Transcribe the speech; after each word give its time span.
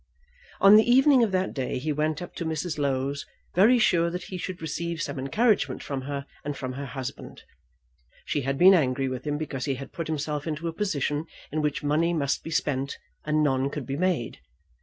On 0.61 0.77
the 0.77 0.91
evening 0.91 1.21
of 1.21 1.31
that 1.31 1.53
day 1.53 1.77
he 1.77 1.91
went 1.93 2.23
up 2.23 2.33
to 2.37 2.43
Mrs. 2.43 2.79
Low's, 2.79 3.23
very 3.53 3.77
sure 3.77 4.09
that 4.09 4.23
he 4.23 4.37
should 4.39 4.59
receive 4.59 4.99
some 4.99 5.19
encouragement 5.19 5.83
from 5.83 6.01
her 6.09 6.25
and 6.43 6.57
from 6.57 6.73
her 6.73 6.87
husband. 6.87 7.43
She 8.25 8.41
had 8.41 8.57
been 8.57 8.73
angry 8.73 9.07
with 9.07 9.27
him 9.27 9.37
because 9.37 9.65
he 9.65 9.75
had 9.75 9.93
put 9.93 10.07
himself 10.07 10.47
into 10.47 10.67
a 10.67 10.73
position 10.73 11.27
in 11.51 11.61
which 11.61 11.83
money 11.83 12.15
must 12.15 12.41
be 12.43 12.49
spent 12.49 12.97
and 13.25 13.43
none 13.43 13.69
could 13.69 13.85
be 13.85 13.95
made. 13.95 14.39